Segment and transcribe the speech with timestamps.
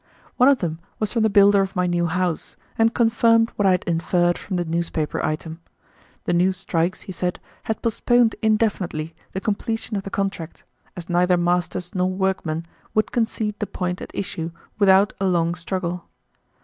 [0.37, 3.69] One of them was from the builder of my new house, and confirmed what I
[3.73, 5.61] had inferred from the newspaper item.
[6.25, 10.63] The new strikes, he said, had postponed indefinitely the completion of the contract,
[10.97, 16.05] as neither masters nor workmen would concede the point at issue without a long struggle.